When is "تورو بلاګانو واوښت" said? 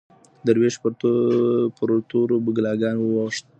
2.09-3.45